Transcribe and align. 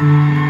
Mm-hmm. 0.00 0.49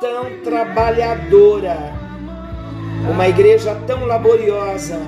tão 0.00 0.40
trabalhadora, 0.44 1.92
uma 3.10 3.28
igreja 3.28 3.74
tão 3.86 4.04
laboriosa, 4.04 5.00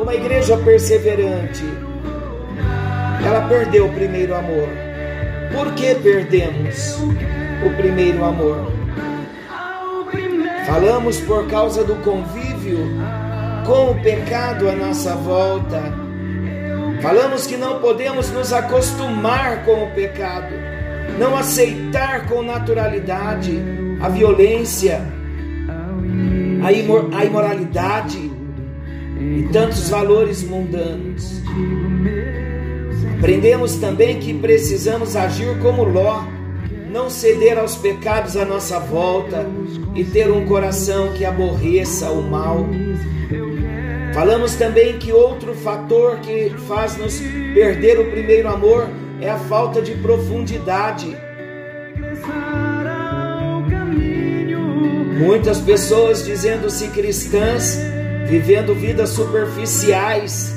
uma 0.00 0.14
igreja 0.14 0.56
perseverante. 0.58 1.64
Ela 3.26 3.48
perdeu 3.48 3.86
o 3.86 3.92
primeiro 3.92 4.34
amor. 4.34 4.68
Por 5.52 5.74
que 5.74 5.94
perdemos 5.96 6.96
o 7.66 7.76
primeiro 7.76 8.24
amor? 8.24 8.70
Falamos 10.64 11.18
por 11.20 11.48
causa 11.48 11.82
do 11.82 11.96
convívio 11.96 12.78
com 13.66 13.90
o 13.90 14.00
pecado 14.00 14.68
à 14.68 14.72
nossa 14.72 15.16
volta. 15.16 15.82
Falamos 17.02 17.46
que 17.46 17.56
não 17.56 17.80
podemos 17.80 18.30
nos 18.30 18.52
acostumar 18.52 19.64
com 19.64 19.84
o 19.84 19.90
pecado, 19.90 20.54
não 21.18 21.36
aceitar 21.36 22.28
com 22.28 22.42
naturalidade 22.42 23.89
a 24.00 24.08
violência, 24.08 25.02
a, 26.62 26.72
imor 26.72 27.10
a 27.12 27.24
imoralidade 27.24 28.30
e 29.20 29.48
tantos 29.52 29.88
valores 29.88 30.42
mundanos. 30.42 31.42
Aprendemos 33.18 33.76
também 33.76 34.18
que 34.18 34.32
precisamos 34.32 35.14
agir 35.14 35.58
como 35.58 35.84
Ló 35.84 36.24
não 36.90 37.08
ceder 37.08 37.56
aos 37.58 37.76
pecados 37.76 38.36
à 38.36 38.44
nossa 38.44 38.80
volta 38.80 39.46
e 39.94 40.02
ter 40.04 40.30
um 40.30 40.44
coração 40.46 41.12
que 41.12 41.24
aborreça 41.24 42.10
o 42.10 42.22
mal. 42.22 42.66
Falamos 44.12 44.56
também 44.56 44.98
que 44.98 45.12
outro 45.12 45.54
fator 45.54 46.18
que 46.18 46.50
faz 46.66 46.96
nos 46.96 47.20
perder 47.54 48.00
o 48.00 48.10
primeiro 48.10 48.48
amor 48.48 48.88
é 49.20 49.30
a 49.30 49.36
falta 49.36 49.80
de 49.80 49.94
profundidade. 49.96 51.16
Muitas 55.20 55.60
pessoas 55.60 56.24
dizendo-se 56.24 56.88
cristãs, 56.88 57.78
vivendo 58.26 58.74
vidas 58.74 59.10
superficiais, 59.10 60.54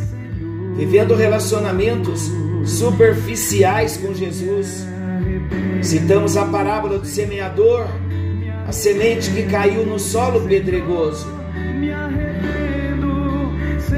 vivendo 0.76 1.14
relacionamentos 1.16 2.32
superficiais 2.66 3.98
com 3.98 4.14
Jesus 4.14 4.94
Citamos 5.84 6.38
a 6.38 6.46
parábola 6.46 6.98
do 6.98 7.06
semeador, 7.06 7.86
a 8.66 8.72
semente 8.72 9.30
que 9.32 9.44
caiu 9.44 9.86
no 9.86 10.00
solo 10.00 10.48
pedregoso. 10.48 11.28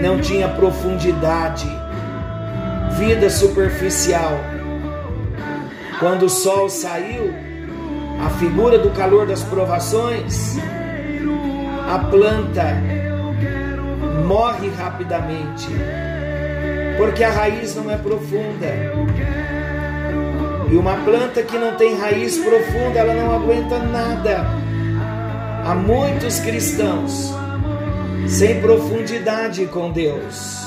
Não 0.01 0.19
tinha 0.19 0.49
profundidade, 0.49 1.67
vida 2.97 3.29
superficial. 3.29 4.31
Quando 5.99 6.23
o 6.23 6.29
sol 6.29 6.69
saiu, 6.69 7.31
a 8.19 8.29
figura 8.31 8.77
do 8.77 8.89
calor 8.91 9.25
das 9.27 9.43
provações, 9.43 10.57
a 11.89 11.99
planta 11.99 12.81
morre 14.25 14.69
rapidamente, 14.69 15.67
porque 16.97 17.23
a 17.23 17.29
raiz 17.29 17.75
não 17.75 17.89
é 17.91 17.97
profunda. 17.97 18.67
E 20.71 20.75
uma 20.75 20.95
planta 20.97 21.43
que 21.43 21.57
não 21.57 21.75
tem 21.75 21.97
raiz 21.97 22.37
profunda, 22.37 22.99
ela 22.99 23.13
não 23.13 23.35
aguenta 23.35 23.77
nada. 23.79 24.45
Há 25.65 25.75
muitos 25.75 26.39
cristãos 26.39 27.33
sem 28.27 28.59
profundidade 28.61 29.65
com 29.67 29.91
Deus. 29.91 30.64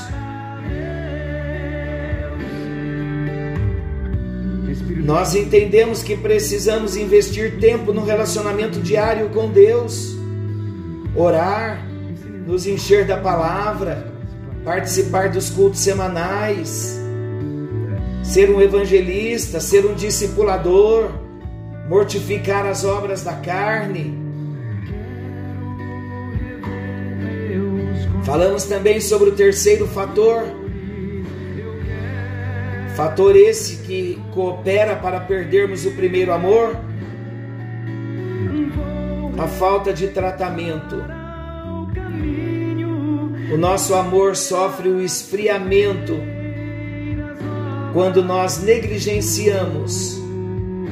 Nós 5.08 5.34
entendemos 5.34 6.02
que 6.02 6.14
precisamos 6.14 6.94
investir 6.94 7.58
tempo 7.58 7.94
no 7.94 8.04
relacionamento 8.04 8.78
diário 8.78 9.30
com 9.30 9.48
Deus, 9.48 10.14
orar, 11.16 11.82
nos 12.46 12.66
encher 12.66 13.06
da 13.06 13.16
palavra, 13.16 14.12
participar 14.62 15.30
dos 15.30 15.48
cultos 15.48 15.80
semanais 15.80 16.98
ser 18.22 18.50
um 18.50 18.60
evangelista, 18.60 19.58
ser 19.58 19.86
um 19.86 19.94
discipulador, 19.94 21.10
mortificar 21.88 22.66
as 22.66 22.84
obras 22.84 23.22
da 23.22 23.32
carne. 23.32 24.14
Falamos 28.24 28.64
também 28.64 29.00
sobre 29.00 29.30
o 29.30 29.34
terceiro 29.34 29.86
fator, 29.86 30.44
fator 32.98 33.36
esse 33.36 33.76
que 33.76 34.20
coopera 34.34 34.96
para 34.96 35.20
perdermos 35.20 35.86
o 35.86 35.92
primeiro 35.92 36.32
amor, 36.32 36.76
a 39.38 39.46
falta 39.46 39.92
de 39.92 40.08
tratamento. 40.08 40.96
O 43.54 43.56
nosso 43.56 43.94
amor 43.94 44.34
sofre 44.34 44.88
o 44.88 45.00
esfriamento 45.00 46.18
quando 47.92 48.20
nós 48.20 48.60
negligenciamos 48.64 50.20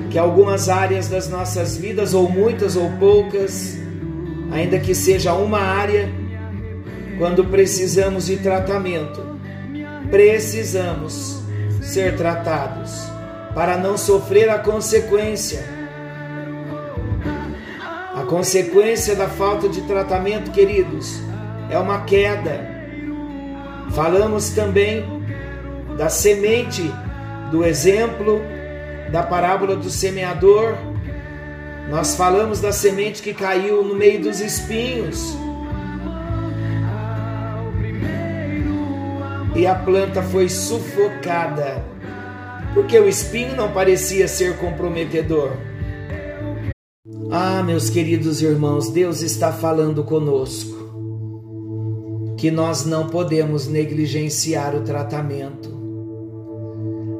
que 0.09 0.17
algumas 0.17 0.69
áreas 0.69 1.09
das 1.09 1.28
nossas 1.28 1.77
vidas, 1.77 2.15
ou 2.15 2.31
muitas 2.31 2.77
ou 2.77 2.88
poucas, 3.00 3.77
ainda 4.53 4.78
que 4.78 4.94
seja 4.94 5.34
uma 5.34 5.59
área, 5.59 6.09
quando 7.19 7.44
precisamos 7.47 8.27
de 8.27 8.37
tratamento, 8.37 9.21
precisamos 10.09 11.35
ser 11.96 12.14
tratados 12.14 13.10
para 13.54 13.78
não 13.78 13.96
sofrer 13.96 14.50
a 14.50 14.58
consequência. 14.58 15.64
A 18.14 18.22
consequência 18.24 19.16
da 19.16 19.28
falta 19.28 19.66
de 19.66 19.80
tratamento, 19.80 20.50
queridos, 20.50 21.18
é 21.70 21.78
uma 21.78 22.02
queda. 22.02 22.60
Falamos 23.94 24.50
também 24.50 25.06
da 25.96 26.10
semente, 26.10 26.82
do 27.50 27.64
exemplo 27.64 28.42
da 29.10 29.22
parábola 29.22 29.75
do 29.75 29.88
semeador. 29.88 30.75
Nós 31.88 32.14
falamos 32.14 32.60
da 32.60 32.72
semente 32.72 33.22
que 33.22 33.32
caiu 33.32 33.82
no 33.82 33.94
meio 33.94 34.20
dos 34.20 34.38
espinhos. 34.38 35.34
E 39.56 39.67
a 39.67 39.75
planta 39.75 40.23
foi 40.23 40.50
sufocada, 40.50 41.82
porque 42.75 42.99
o 42.99 43.08
espinho 43.08 43.56
não 43.56 43.73
parecia 43.73 44.29
ser 44.29 44.58
comprometedor. 44.58 45.53
Ah, 47.31 47.62
meus 47.62 47.88
queridos 47.88 48.43
irmãos, 48.43 48.91
Deus 48.91 49.23
está 49.23 49.50
falando 49.50 50.05
conosco 50.05 50.76
que 52.37 52.50
nós 52.50 52.85
não 52.85 53.06
podemos 53.06 53.67
negligenciar 53.67 54.76
o 54.76 54.82
tratamento. 54.82 55.75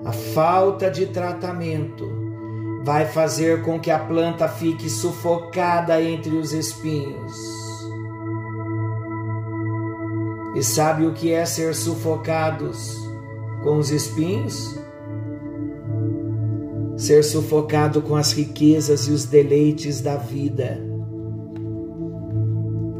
A 0.05 0.12
falta 0.12 0.91
de 0.91 1.06
tratamento 1.06 2.06
vai 2.85 3.06
fazer 3.06 3.62
com 3.62 3.81
que 3.81 3.91
a 3.91 3.99
planta 3.99 4.47
fique 4.47 4.91
sufocada 4.91 6.03
entre 6.03 6.37
os 6.37 6.53
espinhos. 6.53 7.66
E 10.56 10.62
sabe 10.62 11.05
o 11.05 11.12
que 11.12 11.32
é 11.32 11.44
ser 11.44 11.75
sufocados 11.75 12.97
com 13.62 13.76
os 13.76 13.91
espinhos? 13.91 14.75
Ser 16.97 17.23
sufocado 17.23 18.00
com 18.00 18.17
as 18.17 18.32
riquezas 18.32 19.06
e 19.06 19.11
os 19.11 19.26
deleites 19.26 20.00
da 20.00 20.17
vida. 20.17 20.81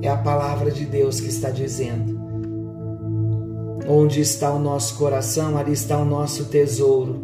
É 0.03 0.09
a 0.11 0.19
palavra 0.19 0.71
de 0.71 0.85
Deus 0.85 1.19
que 1.19 1.29
está 1.29 1.49
dizendo. 1.49 2.21
Onde 3.89 4.21
está 4.21 4.53
o 4.53 4.59
nosso 4.59 4.99
coração, 4.99 5.57
ali 5.57 5.73
está 5.73 5.97
o 5.97 6.05
nosso 6.05 6.45
tesouro. 6.51 7.17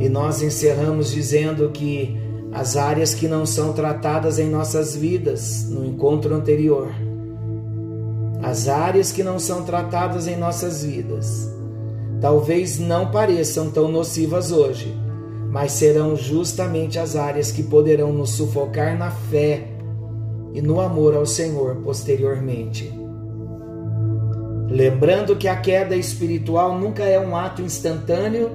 E 0.00 0.08
nós 0.08 0.42
encerramos 0.42 1.12
dizendo 1.12 1.70
que 1.70 2.18
as 2.50 2.76
áreas 2.76 3.14
que 3.14 3.28
não 3.28 3.46
são 3.46 3.72
tratadas 3.72 4.40
em 4.40 4.50
nossas 4.50 4.96
vidas 4.96 5.68
no 5.70 5.84
encontro 5.84 6.34
anterior, 6.34 6.88
as 8.44 8.68
áreas 8.68 9.10
que 9.10 9.22
não 9.22 9.38
são 9.38 9.62
tratadas 9.62 10.28
em 10.28 10.36
nossas 10.36 10.84
vidas, 10.84 11.50
talvez 12.20 12.78
não 12.78 13.10
pareçam 13.10 13.70
tão 13.70 13.88
nocivas 13.88 14.52
hoje, 14.52 14.94
mas 15.50 15.72
serão 15.72 16.14
justamente 16.14 16.98
as 16.98 17.16
áreas 17.16 17.50
que 17.50 17.62
poderão 17.62 18.12
nos 18.12 18.32
sufocar 18.32 18.98
na 18.98 19.10
fé 19.10 19.68
e 20.52 20.60
no 20.60 20.78
amor 20.78 21.14
ao 21.14 21.24
Senhor 21.24 21.76
posteriormente. 21.76 22.92
Lembrando 24.68 25.36
que 25.36 25.48
a 25.48 25.56
queda 25.56 25.96
espiritual 25.96 26.78
nunca 26.78 27.02
é 27.02 27.18
um 27.18 27.34
ato 27.34 27.62
instantâneo 27.62 28.50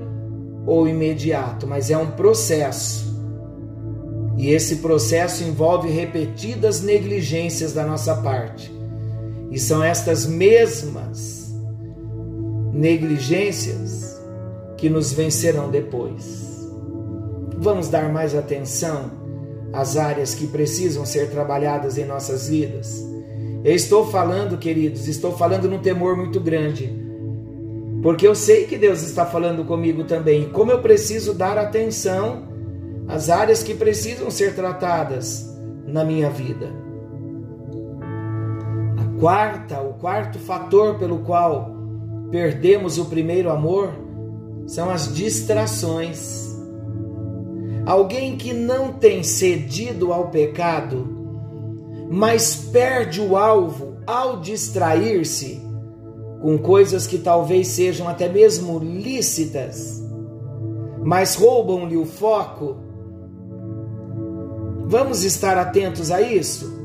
ou 0.67 0.87
imediato, 0.87 1.65
mas 1.65 1.89
é 1.89 1.97
um 1.97 2.11
processo. 2.11 3.09
E 4.37 4.51
esse 4.51 4.77
processo 4.77 5.43
envolve 5.43 5.89
repetidas 5.89 6.83
negligências 6.83 7.73
da 7.73 7.83
nossa 7.83 8.15
parte. 8.17 8.78
E 9.51 9.59
são 9.59 9.83
estas 9.83 10.25
mesmas 10.25 11.53
negligências 12.73 14.19
que 14.77 14.89
nos 14.89 15.11
vencerão 15.11 15.69
depois. 15.69 16.67
Vamos 17.57 17.89
dar 17.89 18.11
mais 18.11 18.35
atenção 18.35 19.11
às 19.73 19.97
áreas 19.97 20.33
que 20.33 20.47
precisam 20.47 21.05
ser 21.05 21.29
trabalhadas 21.29 21.97
em 21.97 22.05
nossas 22.05 22.47
vidas. 22.47 23.03
Eu 23.63 23.75
estou 23.75 24.09
falando, 24.09 24.57
queridos, 24.57 25.07
estou 25.07 25.35
falando 25.35 25.69
num 25.69 25.79
temor 25.79 26.15
muito 26.15 26.39
grande 26.39 27.09
porque 28.01 28.25
eu 28.25 28.33
sei 28.33 28.65
que 28.65 28.77
Deus 28.77 29.01
está 29.01 29.25
falando 29.25 29.65
comigo 29.65 30.03
também. 30.05 30.49
Como 30.49 30.71
eu 30.71 30.81
preciso 30.81 31.33
dar 31.33 31.57
atenção 31.57 32.47
às 33.07 33.29
áreas 33.29 33.61
que 33.61 33.73
precisam 33.73 34.31
ser 34.31 34.55
tratadas 34.55 35.53
na 35.85 36.03
minha 36.03 36.29
vida. 36.29 36.71
Quarta, 39.19 39.81
o 39.81 39.95
quarto 39.95 40.39
fator 40.39 40.97
pelo 40.97 41.19
qual 41.19 41.71
perdemos 42.31 42.97
o 42.97 43.03
primeiro 43.03 43.49
amor 43.49 43.91
são 44.65 44.89
as 44.89 45.13
distrações. 45.13 46.57
Alguém 47.85 48.37
que 48.37 48.53
não 48.53 48.93
tem 48.93 49.21
cedido 49.21 50.13
ao 50.13 50.29
pecado, 50.29 51.05
mas 52.09 52.55
perde 52.55 53.19
o 53.19 53.35
alvo 53.35 53.97
ao 54.07 54.39
distrair-se, 54.39 55.61
com 56.41 56.57
coisas 56.57 57.05
que 57.05 57.17
talvez 57.17 57.67
sejam 57.67 58.07
até 58.07 58.29
mesmo 58.29 58.79
lícitas, 58.79 60.01
mas 61.03 61.35
roubam-lhe 61.35 61.97
o 61.97 62.05
foco. 62.05 62.77
Vamos 64.85 65.25
estar 65.25 65.57
atentos 65.57 66.09
a 66.09 66.21
isso? 66.21 66.78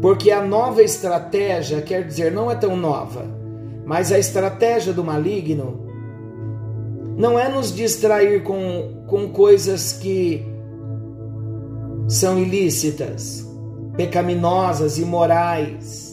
Porque 0.00 0.30
a 0.30 0.42
nova 0.44 0.82
estratégia, 0.82 1.80
quer 1.82 2.06
dizer, 2.06 2.32
não 2.32 2.50
é 2.50 2.54
tão 2.54 2.76
nova, 2.76 3.24
mas 3.84 4.12
a 4.12 4.18
estratégia 4.18 4.92
do 4.92 5.02
maligno 5.02 5.86
não 7.16 7.38
é 7.38 7.48
nos 7.48 7.74
distrair 7.74 8.42
com, 8.42 9.04
com 9.06 9.30
coisas 9.30 9.92
que 9.92 10.44
são 12.08 12.38
ilícitas, 12.38 13.46
pecaminosas, 13.96 14.98
imorais 14.98 16.06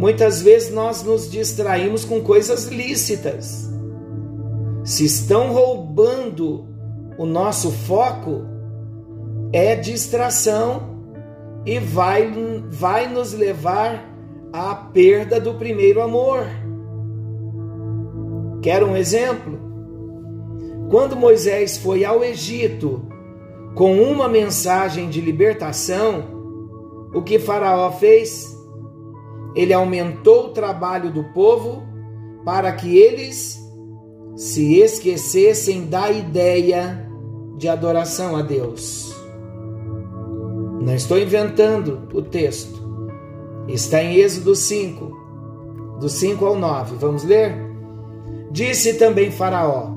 Muitas 0.00 0.40
vezes 0.40 0.72
nós 0.72 1.02
nos 1.02 1.30
distraímos 1.30 2.06
com 2.06 2.22
coisas 2.22 2.68
lícitas. 2.68 3.68
Se 4.82 5.04
estão 5.04 5.52
roubando 5.52 6.66
o 7.18 7.26
nosso 7.26 7.70
foco, 7.70 8.40
é 9.52 9.76
distração 9.76 10.99
e 11.64 11.78
vai, 11.78 12.30
vai 12.68 13.06
nos 13.08 13.32
levar 13.32 14.08
à 14.52 14.74
perda 14.74 15.40
do 15.40 15.54
primeiro 15.54 16.00
amor. 16.00 16.46
Quer 18.62 18.82
um 18.84 18.96
exemplo? 18.96 19.58
Quando 20.90 21.16
Moisés 21.16 21.78
foi 21.78 22.04
ao 22.04 22.24
Egito 22.24 23.02
com 23.74 24.00
uma 24.02 24.28
mensagem 24.28 25.08
de 25.08 25.20
libertação, 25.20 26.24
o 27.14 27.22
que 27.22 27.38
Faraó 27.38 27.90
fez? 27.92 28.60
ele 29.54 29.72
aumentou 29.72 30.46
o 30.46 30.48
trabalho 30.50 31.10
do 31.10 31.24
povo 31.24 31.82
para 32.44 32.72
que 32.72 32.96
eles 32.96 33.58
se 34.36 34.76
esquecessem 34.78 35.86
da 35.86 36.10
ideia 36.10 37.08
de 37.56 37.68
adoração 37.68 38.36
a 38.36 38.42
Deus. 38.42 39.09
Não 40.80 40.94
estou 40.94 41.18
inventando 41.18 42.08
o 42.14 42.22
texto. 42.22 42.80
Está 43.68 44.02
em 44.02 44.14
Êxodo 44.14 44.56
5, 44.56 45.98
do 46.00 46.08
5 46.08 46.42
ao 46.46 46.56
9. 46.56 46.96
Vamos 46.96 47.22
ler? 47.22 47.54
Disse 48.50 48.94
também 48.94 49.30
Faraó: 49.30 49.92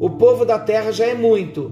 O 0.00 0.10
povo 0.10 0.44
da 0.44 0.58
terra 0.58 0.90
já 0.90 1.06
é 1.06 1.14
muito, 1.14 1.70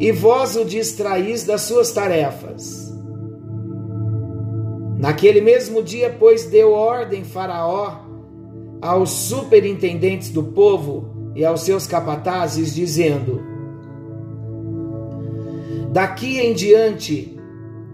e 0.00 0.10
vós 0.12 0.56
o 0.56 0.64
distraís 0.64 1.44
das 1.44 1.60
suas 1.60 1.92
tarefas. 1.92 2.90
Naquele 4.98 5.42
mesmo 5.42 5.82
dia, 5.82 6.16
pois, 6.18 6.46
deu 6.46 6.72
ordem 6.72 7.22
Faraó 7.22 7.98
aos 8.80 9.10
superintendentes 9.10 10.30
do 10.30 10.42
povo 10.42 11.32
e 11.34 11.44
aos 11.44 11.60
seus 11.60 11.86
capatazes, 11.86 12.74
dizendo: 12.74 13.53
Daqui 15.94 16.40
em 16.40 16.52
diante, 16.52 17.38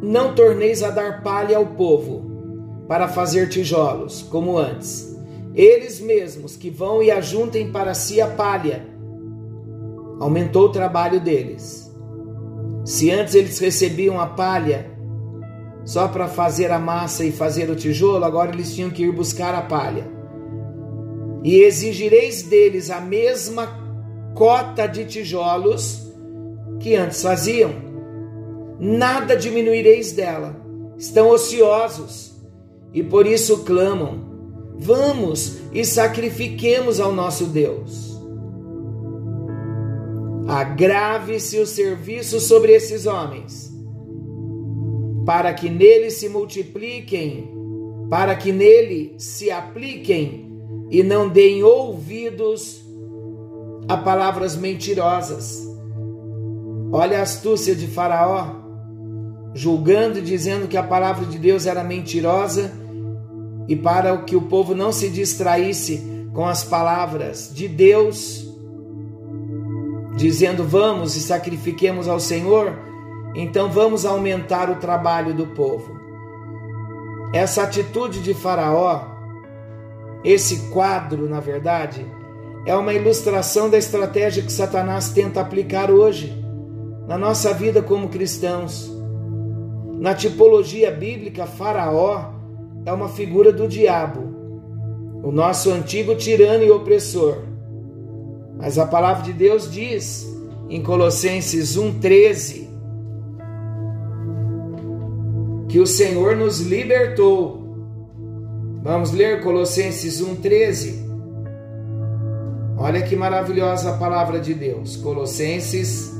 não 0.01 0.35
torneis 0.35 0.83
a 0.83 0.89
dar 0.89 1.23
palha 1.23 1.59
ao 1.59 1.67
povo 1.67 2.87
para 2.89 3.07
fazer 3.07 3.51
tijolos, 3.51 4.23
como 4.23 4.57
antes. 4.57 5.15
Eles 5.55 6.01
mesmos 6.01 6.57
que 6.57 6.71
vão 6.71 7.03
e 7.03 7.11
ajuntem 7.11 7.71
para 7.71 7.93
si 7.93 8.19
a 8.19 8.27
palha. 8.27 8.87
Aumentou 10.19 10.69
o 10.69 10.73
trabalho 10.73 11.21
deles. 11.21 11.95
Se 12.87 13.11
antes 13.11 13.35
eles 13.35 13.59
recebiam 13.59 14.19
a 14.19 14.29
palha 14.29 14.91
só 15.85 16.09
para 16.09 16.27
fazer 16.27 16.73
a 16.73 16.79
massa 16.79 17.23
e 17.23 17.31
fazer 17.31 17.69
o 17.69 17.77
tijolo, 17.77 18.25
agora 18.25 18.51
eles 18.51 18.75
tinham 18.75 18.89
que 18.89 19.03
ir 19.03 19.13
buscar 19.13 19.55
a 19.55 19.61
palha. 19.61 20.11
E 21.45 21.57
exigireis 21.57 22.45
deles 22.45 22.89
a 22.89 22.99
mesma 22.99 23.69
cota 24.35 24.87
de 24.87 25.05
tijolos 25.05 26.11
que 26.79 26.97
antes 26.97 27.21
faziam. 27.21 27.90
Nada 28.81 29.37
diminuireis 29.37 30.13
dela. 30.13 30.57
Estão 30.97 31.31
ociosos 31.31 32.35
e 32.93 33.03
por 33.03 33.27
isso 33.27 33.59
clamam: 33.65 34.25
Vamos 34.79 35.59
e 35.73 35.85
sacrifiquemos 35.85 36.99
ao 36.99 37.13
nosso 37.13 37.45
Deus. 37.45 38.19
Agrave-se 40.49 41.59
o 41.59 41.67
serviço 41.67 42.41
sobre 42.41 42.73
esses 42.73 43.07
homens 43.07 43.71
para 45.25 45.53
que 45.55 45.69
nele 45.69 46.11
se 46.11 46.29
multipliquem, 46.29 47.49
para 48.09 48.35
que 48.35 48.53
nele 48.53 49.15
se 49.19 49.51
apliquem 49.51 50.51
e 50.91 51.03
não 51.03 51.29
deem 51.29 51.63
ouvidos 51.63 52.85
a 53.89 53.97
palavras 53.97 54.57
mentirosas. 54.57 55.69
Olha 56.93 57.21
a 57.21 57.23
astúcia 57.23 57.77
de 57.77 57.87
Faraó, 57.87 58.57
julgando 59.55 60.21
dizendo 60.21 60.69
que 60.69 60.77
a 60.77 60.83
palavra 60.83 61.27
de 61.27 61.39
Deus 61.39 61.67
era 61.67 61.83
mentirosa 61.83 62.73
e 63.69 63.77
para 63.77 64.17
que 64.19 64.37
o 64.37 64.43
povo 64.43 64.75
não 64.75 64.93
se 64.93 65.09
distraísse 65.09 66.29
com 66.33 66.47
as 66.47 66.65
palavras 66.65 67.51
de 67.53 67.67
Deus, 67.69 68.47
dizendo: 70.17 70.65
Vamos 70.65 71.17
e 71.17 71.21
sacrifiquemos 71.21 72.09
ao 72.09 72.21
Senhor 72.21 72.91
então 73.35 73.71
vamos 73.71 74.05
aumentar 74.05 74.71
o 74.71 74.77
trabalho 74.77 75.35
do 75.35 75.47
povo. 75.47 75.99
Essa 77.33 77.63
atitude 77.63 78.21
de 78.21 78.35
Faraó, 78.35 79.03
esse 80.25 80.71
quadro, 80.71 81.29
na 81.29 81.39
verdade, 81.39 82.05
é 82.67 82.75
uma 82.75 82.93
ilustração 82.93 83.71
da 83.71 83.79
estratégia 83.79 84.43
que 84.43 84.53
Satanás 84.53 85.11
tenta 85.11 85.41
aplicar 85.41 85.91
hoje 85.91 86.37
na 87.07 87.17
nossa 87.17 87.55
vida 87.55 87.81
como 87.81 88.09
cristãos. 88.09 88.91
Na 90.01 90.15
tipologia 90.15 90.91
bíblica, 90.91 91.45
Faraó 91.45 92.33
é 92.87 92.93
uma 92.93 93.11
figura 93.11 93.53
do 93.53 93.69
diabo, 93.69 94.35
o 95.23 95.31
nosso 95.31 95.71
antigo 95.71 96.15
tirano 96.15 96.65
e 96.65 96.71
opressor. 96.71 97.43
Mas 98.57 98.79
a 98.79 98.87
palavra 98.87 99.25
de 99.25 99.35
Deus 99.35 99.71
diz 99.71 100.27
em 100.71 100.83
Colossenses 100.83 101.77
1,13 101.77 102.67
que 105.69 105.79
o 105.79 105.87
Senhor 105.87 106.35
nos 106.35 106.61
libertou. 106.61 107.61
Vamos 108.83 109.13
ler 109.13 109.43
Colossenses 109.43 110.23
1,13. 110.23 110.95
Olha 112.79 113.03
que 113.03 113.15
maravilhosa 113.15 113.91
a 113.91 113.99
palavra 113.99 114.41
de 114.41 114.55
Deus. 114.55 114.97
Colossenses 114.97 116.11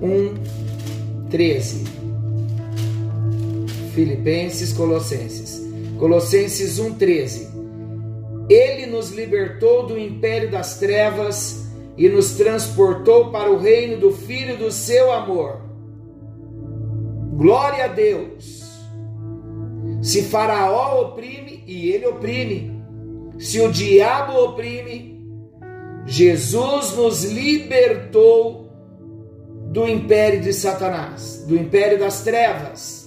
1:13. 0.00 1.97
Filipenses, 3.98 4.72
Colossenses. 4.72 5.60
Colossenses 5.98 6.78
1:13. 6.78 7.48
Ele 8.48 8.86
nos 8.86 9.10
libertou 9.10 9.88
do 9.88 9.98
império 9.98 10.52
das 10.52 10.78
trevas 10.78 11.66
e 11.96 12.08
nos 12.08 12.34
transportou 12.34 13.32
para 13.32 13.50
o 13.50 13.58
reino 13.58 13.96
do 13.96 14.12
filho 14.12 14.56
do 14.56 14.70
seu 14.70 15.10
amor. 15.10 15.62
Glória 17.34 17.86
a 17.86 17.88
Deus. 17.88 18.70
Se 20.00 20.22
Faraó 20.22 21.02
oprime, 21.02 21.64
e 21.66 21.90
ele 21.90 22.06
oprime. 22.06 22.80
Se 23.36 23.60
o 23.60 23.68
diabo 23.68 24.32
oprime, 24.44 25.20
Jesus 26.06 26.94
nos 26.96 27.24
libertou 27.24 28.70
do 29.72 29.88
império 29.88 30.40
de 30.40 30.52
Satanás, 30.52 31.44
do 31.48 31.56
império 31.56 31.98
das 31.98 32.22
trevas. 32.22 32.97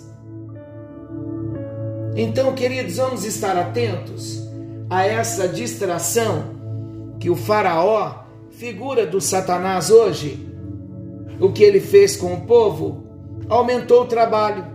Então, 2.15 2.53
queridos, 2.53 2.97
vamos 2.97 3.23
estar 3.23 3.55
atentos 3.57 4.47
a 4.89 5.05
essa 5.05 5.47
distração 5.47 7.15
que 7.19 7.29
o 7.29 7.35
Faraó, 7.35 8.25
figura 8.49 9.05
do 9.05 9.21
Satanás 9.21 9.89
hoje, 9.89 10.47
o 11.39 11.51
que 11.51 11.63
ele 11.63 11.79
fez 11.79 12.15
com 12.15 12.33
o 12.33 12.41
povo, 12.41 13.03
aumentou 13.49 14.01
o 14.01 14.07
trabalho 14.07 14.65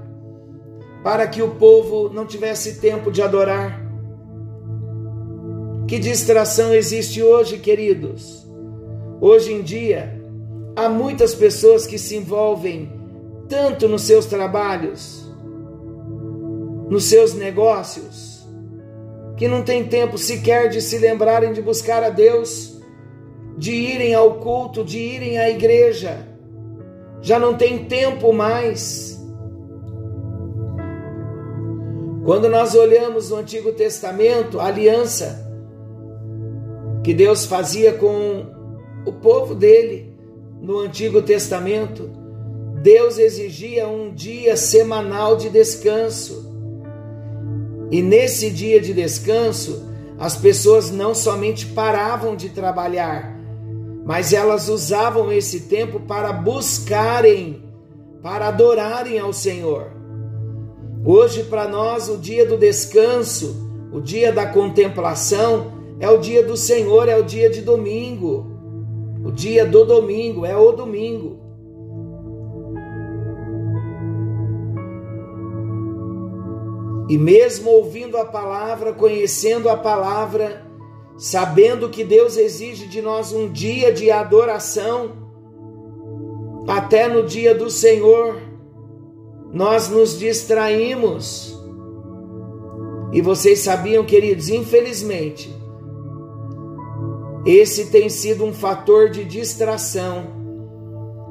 para 1.03 1.27
que 1.27 1.43
o 1.43 1.51
povo 1.51 2.09
não 2.09 2.27
tivesse 2.27 2.81
tempo 2.81 3.11
de 3.11 3.23
adorar 3.23 3.87
que 5.87 6.01
distração 6.01 6.75
existe 6.75 7.23
hoje, 7.23 7.59
queridos? 7.59 8.45
Hoje 9.21 9.53
em 9.53 9.63
dia, 9.63 10.21
há 10.75 10.89
muitas 10.89 11.33
pessoas 11.33 11.87
que 11.87 11.97
se 11.97 12.17
envolvem 12.17 12.91
tanto 13.49 13.87
nos 13.89 14.03
seus 14.03 14.27
trabalhos, 14.27 15.26
nos 16.89 17.05
seus 17.05 17.35
negócios, 17.35 18.47
que 19.37 19.49
não 19.49 19.63
tem 19.63 19.85
tempo 19.85 20.17
sequer 20.17 20.69
de 20.69 20.81
se 20.81 20.99
lembrarem 20.99 21.53
de 21.53 21.61
buscar 21.61 22.03
a 22.03 22.11
Deus, 22.11 22.81
de 23.57 23.73
irem 23.73 24.15
ao 24.15 24.35
culto, 24.35 24.85
de 24.85 24.99
irem 24.99 25.39
à 25.39 25.51
igreja. 25.51 26.27
Já 27.21 27.39
não 27.39 27.55
tem 27.55 27.85
tempo 27.85 28.33
mais. 28.33 29.21
Quando 32.25 32.49
nós 32.49 32.75
olhamos 32.75 33.31
no 33.31 33.37
Antigo 33.37 33.73
Testamento, 33.73 34.59
a 34.59 34.67
aliança 34.67 35.47
que 37.03 37.15
Deus 37.15 37.47
fazia 37.47 37.93
com 37.93 38.47
o 39.07 39.13
povo 39.13 39.55
dele 39.55 40.13
no 40.61 40.81
Antigo 40.81 41.23
Testamento. 41.23 42.11
Deus 42.83 43.19
exigia 43.19 43.87
um 43.87 44.13
dia 44.13 44.57
semanal 44.57 45.37
de 45.37 45.49
descanso. 45.49 46.46
E 47.91 48.03
nesse 48.03 48.51
dia 48.51 48.81
de 48.81 48.93
descanso, 48.93 49.87
as 50.19 50.37
pessoas 50.37 50.91
não 50.91 51.15
somente 51.15 51.67
paravam 51.67 52.35
de 52.35 52.49
trabalhar, 52.49 53.37
mas 54.05 54.33
elas 54.33 54.69
usavam 54.69 55.31
esse 55.31 55.61
tempo 55.61 56.01
para 56.01 56.33
buscarem, 56.33 57.63
para 58.23 58.49
adorarem 58.49 59.19
ao 59.19 59.33
Senhor. 59.33 59.93
Hoje, 61.05 61.45
para 61.45 61.69
nós, 61.69 62.09
o 62.09 62.17
dia 62.17 62.47
do 62.47 62.57
descanso, 62.57 63.69
o 63.93 64.01
dia 64.01 64.33
da 64.33 64.47
contemplação, 64.47 65.73
é 66.01 66.09
o 66.11 66.19
dia 66.19 66.43
do 66.43 66.57
Senhor, 66.57 67.09
é 67.09 67.17
o 67.17 67.23
dia 67.23 67.49
de 67.49 67.63
domingo. 67.63 68.47
O 69.25 69.31
dia 69.31 69.65
do 69.65 69.85
domingo 69.85 70.45
é 70.45 70.57
o 70.57 70.73
domingo. 70.73 71.46
E 77.09 77.17
mesmo 77.17 77.71
ouvindo 77.71 78.17
a 78.17 78.25
palavra, 78.25 78.93
conhecendo 78.93 79.69
a 79.69 79.77
palavra, 79.77 80.67
sabendo 81.17 81.89
que 81.89 82.03
Deus 82.03 82.37
exige 82.37 82.87
de 82.89 83.01
nós 83.01 83.33
um 83.33 83.51
dia 83.51 83.93
de 83.93 84.11
adoração, 84.11 85.13
até 86.67 87.09
no 87.09 87.25
dia 87.25 87.55
do 87.55 87.71
Senhor, 87.71 88.41
nós 89.53 89.89
nos 89.89 90.19
distraímos. 90.19 91.57
E 93.13 93.21
vocês 93.21 93.61
sabiam, 93.61 94.05
queridos, 94.05 94.49
infelizmente, 94.49 95.55
esse 97.47 97.87
tem 97.87 98.09
sido 98.09 98.45
um 98.45 98.53
fator 98.53 99.09
de 99.09 99.25
distração, 99.25 100.27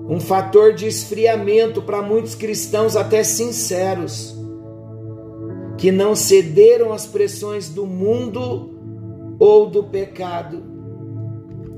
um 0.07 0.19
fator 0.19 0.73
de 0.73 0.87
esfriamento 0.87 1.81
para 1.81 2.01
muitos 2.01 2.33
cristãos, 2.33 2.95
até 2.95 3.21
sinceros, 3.23 4.34
que 5.77 5.91
não 5.91 6.15
cederam 6.15 6.93
às 6.93 7.05
pressões 7.05 7.69
do 7.69 7.85
mundo 7.85 8.71
ou 9.39 9.69
do 9.69 9.83
pecado 9.83 10.63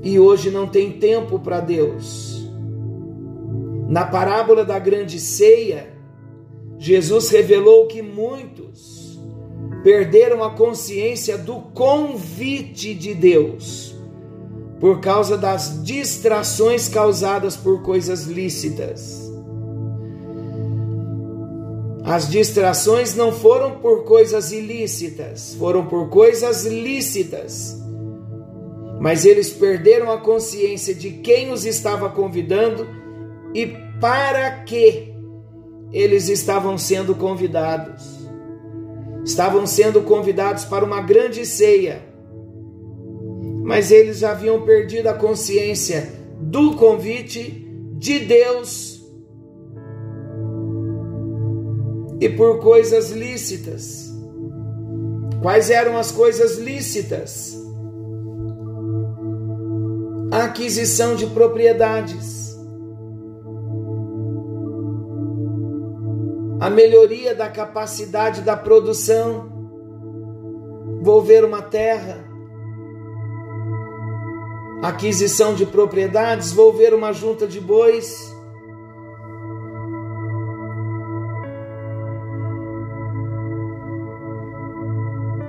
e 0.02 0.18
hoje 0.18 0.50
não 0.50 0.66
tem 0.66 0.92
tempo 0.92 1.38
para 1.38 1.60
Deus. 1.60 2.48
Na 3.88 4.04
parábola 4.04 4.64
da 4.64 4.78
grande 4.78 5.18
ceia, 5.18 5.92
Jesus 6.78 7.30
revelou 7.30 7.86
que 7.86 8.02
muitos 8.02 9.18
perderam 9.82 10.44
a 10.44 10.50
consciência 10.50 11.36
do 11.36 11.56
convite 11.74 12.94
de 12.94 13.14
Deus 13.14 13.94
por 14.78 15.00
causa 15.00 15.36
das 15.36 15.82
distrações 15.82 16.88
causadas 16.88 17.56
por 17.56 17.82
coisas 17.82 18.26
lícitas. 18.26 19.27
As 22.08 22.28
distrações 22.28 23.14
não 23.14 23.32
foram 23.32 23.78
por 23.78 24.04
coisas 24.04 24.50
ilícitas, 24.50 25.54
foram 25.58 25.86
por 25.86 26.08
coisas 26.08 26.64
lícitas. 26.64 27.76
Mas 28.98 29.24
eles 29.24 29.50
perderam 29.50 30.10
a 30.10 30.18
consciência 30.18 30.94
de 30.94 31.10
quem 31.10 31.52
os 31.52 31.64
estava 31.64 32.08
convidando 32.08 32.88
e 33.54 33.66
para 34.00 34.50
que 34.62 35.14
eles 35.92 36.28
estavam 36.28 36.78
sendo 36.78 37.14
convidados. 37.14 38.18
Estavam 39.24 39.66
sendo 39.66 40.02
convidados 40.02 40.64
para 40.64 40.84
uma 40.84 41.02
grande 41.02 41.44
ceia 41.44 42.08
mas 43.68 43.90
eles 43.90 44.24
haviam 44.24 44.62
perdido 44.62 45.08
a 45.08 45.12
consciência 45.12 46.10
do 46.40 46.74
convite 46.76 47.70
de 47.98 48.18
Deus 48.20 48.97
e 52.20 52.28
por 52.28 52.58
coisas 52.60 53.10
lícitas. 53.10 54.08
Quais 55.40 55.70
eram 55.70 55.96
as 55.96 56.10
coisas 56.10 56.58
lícitas? 56.58 57.56
A 60.32 60.44
aquisição 60.44 61.14
de 61.14 61.26
propriedades, 61.26 62.56
a 66.60 66.68
melhoria 66.68 67.34
da 67.34 67.48
capacidade 67.48 68.42
da 68.42 68.56
produção, 68.56 69.48
volver 71.00 71.44
uma 71.44 71.62
terra, 71.62 72.28
aquisição 74.82 75.54
de 75.54 75.64
propriedades, 75.64 76.52
vou 76.52 76.72
ver 76.72 76.92
uma 76.92 77.12
junta 77.12 77.46
de 77.46 77.60
bois. 77.60 78.36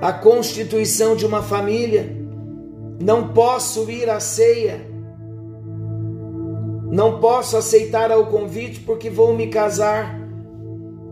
A 0.00 0.12
constituição 0.12 1.14
de 1.14 1.26
uma 1.26 1.42
família, 1.42 2.16
não 3.00 3.28
posso 3.32 3.90
ir 3.90 4.08
à 4.08 4.18
ceia, 4.18 4.86
não 6.90 7.20
posso 7.20 7.56
aceitar 7.56 8.10
o 8.10 8.26
convite 8.26 8.80
porque 8.80 9.08
vou 9.08 9.34
me 9.34 9.46
casar. 9.46 10.18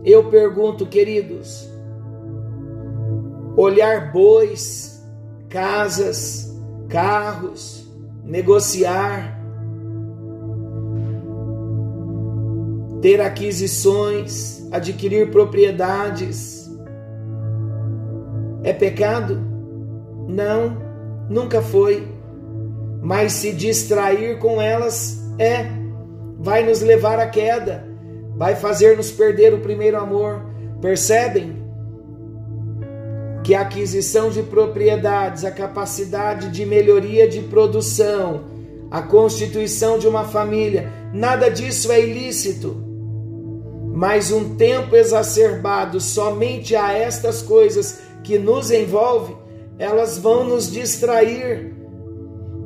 Eu 0.03 0.29
pergunto, 0.29 0.85
queridos, 0.85 1.69
olhar 3.55 4.11
bois, 4.11 5.05
casas, 5.47 6.53
carros, 6.87 7.87
negociar, 8.23 9.39
ter 13.01 13.21
aquisições, 13.21 14.67
adquirir 14.71 15.31
propriedades. 15.31 16.58
É 18.63 18.73
pecado? 18.73 19.39
Não, 20.27 20.77
nunca 21.29 21.61
foi. 21.61 22.07
Mas 23.01 23.33
se 23.33 23.51
distrair 23.53 24.37
com 24.39 24.61
elas 24.61 25.19
é, 25.37 25.65
vai 26.37 26.63
nos 26.63 26.81
levar 26.81 27.19
à 27.19 27.27
queda, 27.27 27.87
vai 28.35 28.55
fazer-nos 28.55 29.11
perder 29.11 29.53
o 29.53 29.59
primeiro 29.59 29.97
amor. 29.97 30.45
Percebem? 30.81 31.57
Que 33.43 33.55
a 33.55 33.61
aquisição 33.61 34.29
de 34.29 34.43
propriedades, 34.43 35.45
a 35.45 35.51
capacidade 35.51 36.49
de 36.49 36.65
melhoria 36.65 37.27
de 37.27 37.41
produção, 37.41 38.43
a 38.91 39.01
constituição 39.01 39.97
de 39.97 40.07
uma 40.07 40.25
família, 40.25 40.91
nada 41.13 41.49
disso 41.49 41.91
é 41.91 42.01
ilícito. 42.01 42.85
Mas 43.93 44.31
um 44.31 44.55
tempo 44.55 44.95
exacerbado 44.95 45.99
somente 45.99 46.75
a 46.75 46.93
estas 46.93 47.41
coisas 47.41 47.99
que 48.23 48.37
nos 48.37 48.71
envolve, 48.71 49.35
elas 49.77 50.17
vão 50.17 50.43
nos 50.43 50.71
distrair. 50.71 51.75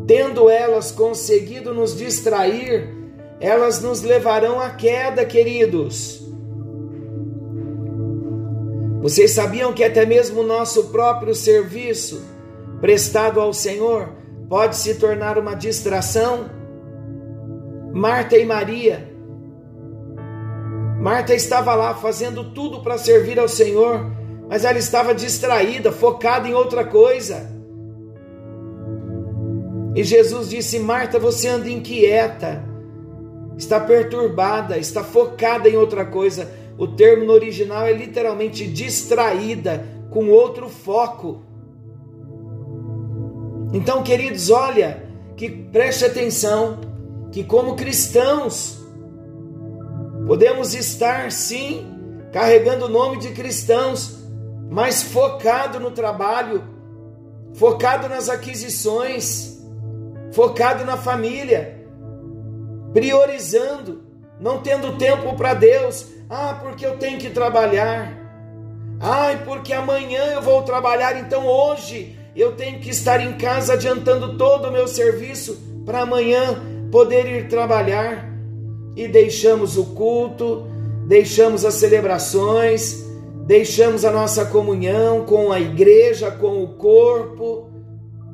Tendo 0.05 0.49
elas 0.49 0.91
conseguido 0.91 1.73
nos 1.73 1.95
distrair, 1.97 2.89
elas 3.39 3.81
nos 3.81 4.01
levarão 4.01 4.59
à 4.59 4.69
queda, 4.69 5.25
queridos. 5.25 6.23
Vocês 9.01 9.31
sabiam 9.31 9.73
que 9.73 9.83
até 9.83 10.05
mesmo 10.05 10.41
o 10.41 10.47
nosso 10.47 10.85
próprio 10.85 11.35
serviço 11.35 12.23
prestado 12.79 13.41
ao 13.41 13.51
Senhor 13.53 14.09
pode 14.47 14.77
se 14.77 14.95
tornar 14.95 15.37
uma 15.37 15.55
distração? 15.55 16.49
Marta 17.93 18.37
e 18.37 18.45
Maria. 18.45 19.13
Marta 21.01 21.35
estava 21.35 21.75
lá 21.75 21.93
fazendo 21.95 22.53
tudo 22.53 22.81
para 22.81 22.97
servir 22.97 23.37
ao 23.37 23.49
Senhor, 23.49 24.09
mas 24.53 24.63
ela 24.63 24.77
estava 24.77 25.15
distraída, 25.15 25.91
focada 25.91 26.47
em 26.47 26.53
outra 26.53 26.85
coisa. 26.85 27.49
E 29.95 30.03
Jesus 30.03 30.47
disse: 30.47 30.77
Marta, 30.77 31.17
você 31.17 31.47
anda 31.47 31.67
inquieta, 31.67 32.63
está 33.57 33.79
perturbada, 33.79 34.77
está 34.77 35.03
focada 35.03 35.67
em 35.67 35.75
outra 35.75 36.05
coisa. 36.05 36.51
O 36.77 36.85
termo 36.85 37.25
no 37.25 37.33
original 37.33 37.87
é 37.87 37.93
literalmente 37.93 38.67
distraída, 38.67 39.87
com 40.11 40.29
outro 40.29 40.69
foco. 40.69 41.41
Então, 43.73 44.03
queridos, 44.03 44.51
olha, 44.51 45.03
que 45.35 45.49
preste 45.49 46.05
atenção, 46.05 46.79
que 47.31 47.43
como 47.43 47.75
cristãos, 47.75 48.79
podemos 50.27 50.75
estar 50.75 51.31
sim 51.31 51.87
carregando 52.31 52.85
o 52.85 52.89
nome 52.89 53.17
de 53.17 53.29
cristãos, 53.31 54.21
mas 54.73 55.03
focado 55.03 55.79
no 55.79 55.91
trabalho, 55.91 56.63
focado 57.53 58.09
nas 58.09 58.27
aquisições, 58.27 59.63
focado 60.31 60.83
na 60.83 60.97
família, 60.97 61.85
priorizando, 62.91 64.01
não 64.39 64.63
tendo 64.63 64.97
tempo 64.97 65.35
para 65.35 65.53
Deus. 65.53 66.07
Ah, 66.27 66.57
porque 66.59 66.83
eu 66.83 66.97
tenho 66.97 67.19
que 67.19 67.29
trabalhar. 67.29 68.17
Ai, 68.99 69.43
porque 69.45 69.73
amanhã 69.73 70.23
eu 70.33 70.41
vou 70.41 70.63
trabalhar, 70.63 71.19
então 71.19 71.45
hoje 71.45 72.17
eu 72.35 72.53
tenho 72.55 72.79
que 72.79 72.89
estar 72.89 73.21
em 73.21 73.33
casa 73.33 73.73
adiantando 73.73 74.39
todo 74.39 74.69
o 74.69 74.71
meu 74.71 74.87
serviço 74.87 75.83
para 75.85 76.01
amanhã 76.01 76.59
poder 76.91 77.27
ir 77.27 77.47
trabalhar. 77.47 78.27
E 78.95 79.07
deixamos 79.07 79.77
o 79.77 79.85
culto, 79.93 80.65
deixamos 81.05 81.63
as 81.63 81.75
celebrações, 81.75 83.02
deixamos 83.45 84.05
a 84.05 84.11
nossa 84.11 84.45
comunhão 84.45 85.25
com 85.25 85.51
a 85.51 85.59
igreja, 85.59 86.31
com 86.31 86.63
o 86.63 86.75
corpo, 86.75 87.69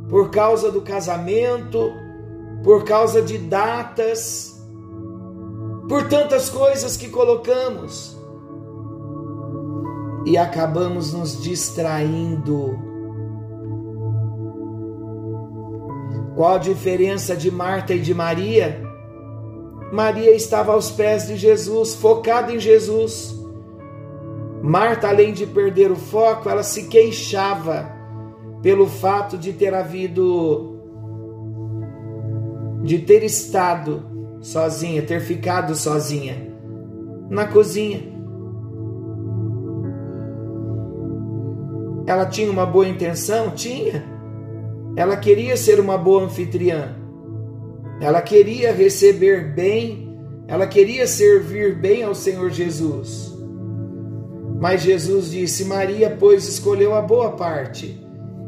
por 0.07 0.29
causa 0.29 0.71
do 0.71 0.81
casamento, 0.81 1.91
por 2.63 2.83
causa 2.83 3.21
de 3.21 3.37
datas, 3.37 4.55
por 5.87 6.07
tantas 6.07 6.49
coisas 6.49 6.95
que 6.95 7.09
colocamos 7.09 8.17
e 10.25 10.37
acabamos 10.37 11.13
nos 11.13 11.41
distraindo. 11.41 12.77
Qual 16.35 16.55
a 16.55 16.57
diferença 16.59 17.35
de 17.35 17.49
Marta 17.49 17.93
e 17.93 17.99
de 17.99 18.13
Maria? 18.13 18.81
Maria 19.91 20.35
estava 20.35 20.73
aos 20.73 20.91
pés 20.91 21.27
de 21.27 21.35
Jesus, 21.35 21.95
focada 21.95 22.53
em 22.53 22.59
Jesus. 22.59 23.38
Marta, 24.61 25.07
além 25.07 25.33
de 25.33 25.45
perder 25.45 25.91
o 25.91 25.95
foco, 25.95 26.49
ela 26.49 26.63
se 26.63 26.87
queixava 26.87 27.89
pelo 28.61 28.87
fato 28.87 29.37
de 29.37 29.53
ter 29.53 29.73
havido, 29.73 30.77
de 32.83 32.99
ter 32.99 33.23
estado 33.23 34.03
sozinha, 34.41 35.01
ter 35.01 35.21
ficado 35.21 35.75
sozinha 35.75 36.49
na 37.29 37.47
cozinha. 37.47 38.01
Ela 42.05 42.25
tinha 42.25 42.51
uma 42.51 42.65
boa 42.65 42.87
intenção? 42.87 43.51
Tinha. 43.51 44.03
Ela 44.95 45.15
queria 45.15 45.55
ser 45.55 45.79
uma 45.79 45.97
boa 45.97 46.23
anfitriã. 46.23 46.95
Ela 48.01 48.21
queria 48.21 48.73
receber 48.73 49.53
bem, 49.53 50.17
ela 50.47 50.65
queria 50.65 51.05
servir 51.05 51.75
bem 51.75 52.03
ao 52.03 52.15
Senhor 52.15 52.49
Jesus. 52.49 53.28
Mas 54.59 54.81
Jesus 54.81 55.31
disse: 55.31 55.65
Maria, 55.65 56.15
pois, 56.19 56.47
escolheu 56.47 56.93
a 56.93 57.01
boa 57.01 57.31
parte, 57.31 58.05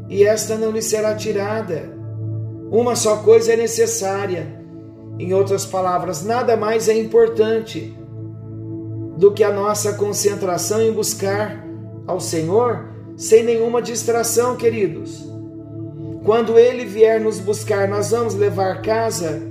e 0.10 0.24
esta 0.24 0.58
não 0.58 0.72
lhe 0.72 0.82
será 0.82 1.16
tirada. 1.16 1.90
Uma 2.70 2.96
só 2.96 3.18
coisa 3.18 3.54
é 3.54 3.56
necessária. 3.56 4.60
Em 5.18 5.34
outras 5.34 5.66
palavras, 5.66 6.24
nada 6.24 6.58
mais 6.58 6.90
é 6.90 6.98
importante 6.98 7.96
do 9.18 9.32
que 9.32 9.44
a 9.44 9.52
nossa 9.52 9.94
concentração 9.94 10.82
em 10.82 10.92
buscar 10.92 11.64
ao 12.08 12.20
Senhor 12.20 12.90
sem 13.16 13.44
nenhuma 13.44 13.82
distração, 13.82 14.56
queridos. 14.56 15.30
Quando 16.26 16.58
Ele 16.58 16.86
vier 16.86 17.20
nos 17.20 17.40
buscar, 17.40 17.88
nós 17.88 18.12
vamos 18.12 18.34
levar 18.34 18.82
casa, 18.82 19.42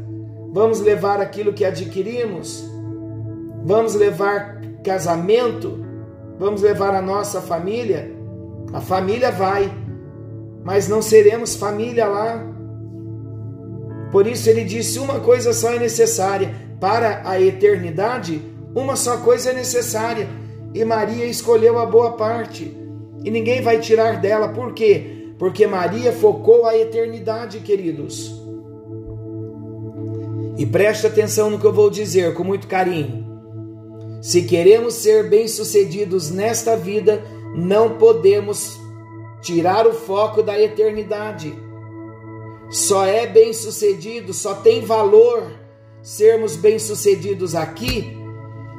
vamos 0.53 0.81
levar 0.81 1.21
aquilo 1.21 1.53
que 1.53 1.65
adquirimos, 1.65 2.65
vamos 3.65 3.95
levar 3.95 4.61
casamento, 4.83 5.85
vamos 6.41 6.63
levar 6.63 6.93
a 6.93 7.01
nossa 7.01 7.41
família. 7.41 8.11
A 8.73 8.81
família 8.81 9.31
vai, 9.31 9.73
mas 10.65 10.89
não 10.89 11.01
seremos 11.01 11.55
família 11.55 12.09
lá. 12.09 12.45
Por 14.11 14.27
isso 14.27 14.51
ele 14.51 14.65
disse: 14.65 14.99
uma 14.99 15.21
coisa 15.21 15.53
só 15.53 15.73
é 15.73 15.79
necessária 15.79 16.53
para 16.81 17.23
a 17.25 17.41
eternidade, 17.41 18.43
uma 18.75 18.97
só 18.97 19.19
coisa 19.19 19.51
é 19.51 19.53
necessária. 19.53 20.29
E 20.75 20.85
Maria 20.85 21.27
escolheu 21.27 21.79
a 21.79 21.87
boa 21.87 22.13
parte, 22.13 22.77
e 23.25 23.31
ninguém 23.31 23.63
vai 23.63 23.79
tirar 23.79 24.21
dela. 24.21 24.49
Por 24.49 24.75
quê? 24.75 25.19
porque 25.41 25.67
Maria 25.67 26.13
focou 26.13 26.67
a 26.67 26.77
eternidade, 26.77 27.61
queridos. 27.61 28.31
E 30.59 30.67
preste 30.67 31.07
atenção 31.07 31.49
no 31.49 31.59
que 31.59 31.65
eu 31.65 31.73
vou 31.73 31.89
dizer 31.89 32.35
com 32.35 32.45
muito 32.45 32.69
carinho. 32.69 33.30
Se 34.21 34.43
queremos 34.43 34.95
ser 34.95 35.29
bem-sucedidos 35.29 36.31
nesta 36.31 36.77
vida, 36.77 37.25
não 37.55 37.97
podemos 37.97 38.79
tirar 39.41 39.87
o 39.87 39.95
foco 39.95 40.43
da 40.43 40.61
eternidade. 40.61 41.53
Só 42.69 43.05
é 43.05 43.27
bem-sucedido, 43.27 44.35
só 44.35 44.55
tem 44.55 44.85
valor 44.85 45.51
sermos 46.03 46.57
bem-sucedidos 46.57 47.55
aqui 47.55 48.17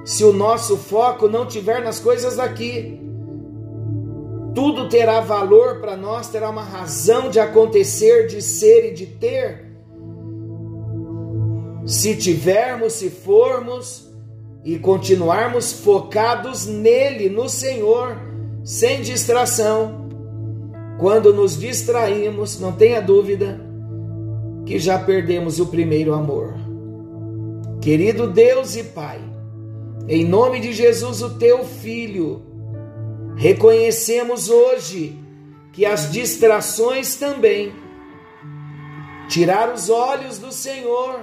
se 0.03 0.23
o 0.23 0.33
nosso 0.33 0.77
foco 0.77 1.27
não 1.27 1.45
tiver 1.45 1.83
nas 1.83 1.99
coisas 1.99 2.35
daqui. 2.35 2.99
Tudo 4.53 4.89
terá 4.89 5.21
valor 5.21 5.79
para 5.79 5.95
nós, 5.95 6.27
terá 6.27 6.49
uma 6.49 6.63
razão 6.63 7.29
de 7.29 7.39
acontecer, 7.39 8.27
de 8.27 8.41
ser 8.41 8.91
e 8.91 8.93
de 8.93 9.05
ter. 9.05 9.71
Se 11.85 12.15
tivermos, 12.15 12.93
se 12.93 13.09
formos 13.09 14.10
e 14.63 14.77
continuarmos 14.77 15.73
focados 15.73 16.65
nele, 16.65 17.29
no 17.29 17.49
Senhor, 17.49 18.17
sem 18.63 19.01
distração. 19.01 20.09
Quando 20.99 21.33
nos 21.33 21.59
distraímos, 21.59 22.59
não 22.59 22.71
tenha 22.71 23.01
dúvida 23.01 23.59
que 24.65 24.77
já 24.77 24.99
perdemos 24.99 25.59
o 25.59 25.65
primeiro 25.65 26.13
amor. 26.13 26.53
Querido 27.81 28.27
Deus 28.27 28.75
e 28.75 28.83
Pai, 28.83 29.19
em 30.07 30.23
nome 30.23 30.59
de 30.59 30.71
Jesus, 30.71 31.23
o 31.23 31.31
teu 31.31 31.63
Filho, 31.65 32.51
Reconhecemos 33.41 34.49
hoje 34.49 35.17
que 35.73 35.83
as 35.83 36.11
distrações 36.11 37.15
também, 37.15 37.73
tirar 39.27 39.73
os 39.73 39.89
olhos 39.89 40.37
do 40.37 40.51
Senhor, 40.51 41.21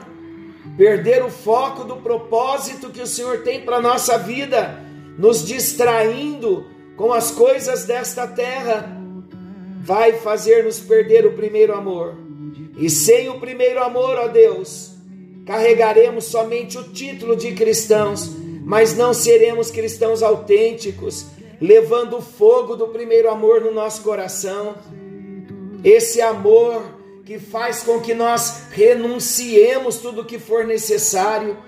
perder 0.79 1.25
o 1.25 1.29
foco 1.29 1.83
do 1.83 1.97
propósito 1.97 2.91
que 2.91 3.03
o 3.03 3.07
Senhor 3.07 3.39
tem 3.39 3.63
para 3.63 3.79
a 3.79 3.83
nossa 3.83 4.17
vida, 4.17 4.81
nos 5.19 5.45
distraindo 5.45 6.67
com 6.97 7.13
as 7.13 7.33
coisas 7.33 7.85
desta 7.85 8.29
terra, 8.29 8.97
vai 9.83 10.13
fazer-nos 10.13 10.79
perder 10.79 11.27
o 11.27 11.33
primeiro 11.33 11.75
amor. 11.75 12.15
E 12.77 12.89
sem 12.89 13.29
o 13.29 13.41
primeiro 13.41 13.83
amor, 13.83 14.17
ó 14.19 14.29
Deus, 14.29 14.93
carregaremos 15.45 16.27
somente 16.27 16.79
o 16.79 16.85
título 16.85 17.35
de 17.35 17.53
cristãos, 17.55 18.31
mas 18.65 18.97
não 18.97 19.13
seremos 19.13 19.73
cristãos 19.73 20.23
autênticos, 20.23 21.27
levando 21.61 22.19
o 22.19 22.23
fogo 22.23 22.77
do 22.77 22.87
primeiro 22.87 23.29
amor 23.29 23.63
no 23.63 23.75
nosso 23.75 24.03
coração. 24.03 24.77
Esse 25.83 26.21
amor 26.21 26.98
que 27.29 27.39
faz 27.39 27.83
com 27.83 28.01
que 28.01 28.15
nós 28.15 28.69
renunciemos 28.71 29.99
tudo 29.99 30.23
o 30.23 30.25
que 30.25 30.39
for 30.39 30.65
necessário, 30.65 31.59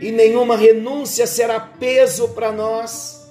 e 0.00 0.10
nenhuma 0.10 0.56
renúncia 0.56 1.26
será 1.26 1.60
peso 1.60 2.28
para 2.28 2.50
nós, 2.50 3.28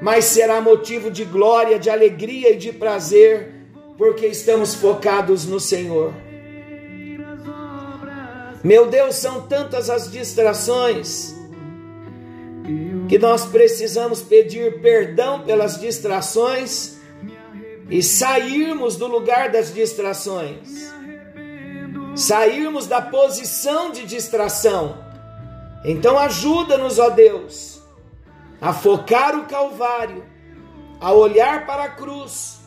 mas 0.00 0.26
será 0.26 0.60
motivo 0.60 1.10
de 1.10 1.24
glória, 1.24 1.76
de 1.76 1.90
alegria 1.90 2.52
e 2.52 2.56
de 2.56 2.72
prazer, 2.72 3.52
porque 3.98 4.28
estamos 4.28 4.76
focados 4.76 5.44
no 5.44 5.58
Senhor. 5.58 6.14
Meu 8.62 8.86
Deus, 8.86 9.16
são 9.16 9.40
tantas 9.48 9.90
as 9.90 10.08
distrações 10.08 11.34
que 13.08 13.18
nós 13.18 13.44
precisamos 13.44 14.22
pedir 14.22 14.80
perdão 14.80 15.40
pelas 15.40 15.80
distrações 15.80 16.95
e 17.88 18.02
sairmos 18.02 18.96
do 18.96 19.06
lugar 19.06 19.50
das 19.50 19.72
distrações, 19.72 20.92
sairmos 22.14 22.86
da 22.86 23.00
posição 23.00 23.90
de 23.90 24.04
distração. 24.04 25.04
Então, 25.84 26.18
ajuda-nos, 26.18 26.98
ó 26.98 27.10
Deus, 27.10 27.80
a 28.60 28.72
focar 28.72 29.38
o 29.38 29.46
Calvário, 29.46 30.24
a 31.00 31.12
olhar 31.12 31.66
para 31.66 31.84
a 31.84 31.90
cruz 31.90 32.60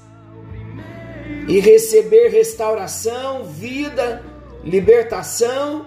e 1.48 1.60
receber 1.60 2.30
restauração, 2.30 3.44
vida, 3.44 4.24
libertação 4.64 5.86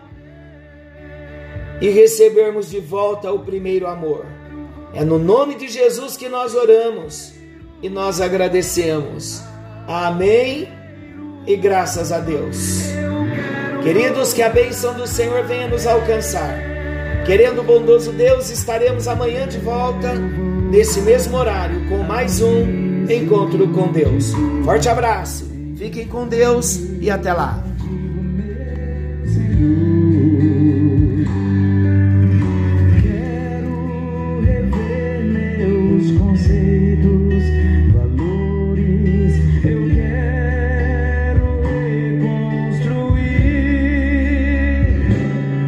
e 1.80 1.88
recebermos 1.88 2.70
de 2.70 2.80
volta 2.80 3.32
o 3.32 3.40
primeiro 3.40 3.86
amor. 3.86 4.26
É 4.94 5.04
no 5.04 5.18
nome 5.18 5.54
de 5.54 5.68
Jesus 5.68 6.16
que 6.16 6.28
nós 6.28 6.54
oramos 6.54 7.32
e 7.82 7.88
nós 7.88 8.20
agradecemos. 8.20 9.42
Amém 9.86 10.68
e 11.46 11.56
graças 11.56 12.12
a 12.12 12.20
Deus. 12.20 12.82
Queridos, 13.82 14.32
que 14.32 14.42
a 14.42 14.48
bênção 14.48 14.94
do 14.94 15.06
Senhor 15.06 15.44
venha 15.44 15.66
nos 15.66 15.86
alcançar. 15.86 16.56
Querendo 17.26 17.60
o 17.60 17.64
bondoso 17.64 18.12
Deus, 18.12 18.50
estaremos 18.50 19.08
amanhã 19.08 19.46
de 19.46 19.58
volta, 19.58 20.14
nesse 20.70 21.00
mesmo 21.00 21.36
horário, 21.36 21.88
com 21.88 21.98
mais 21.98 22.40
um 22.40 23.04
encontro 23.10 23.68
com 23.68 23.90
Deus. 23.90 24.32
Forte 24.64 24.88
abraço, 24.88 25.50
fiquem 25.76 26.06
com 26.06 26.26
Deus 26.26 26.80
e 27.00 27.10
até 27.10 27.32
lá. 27.32 27.64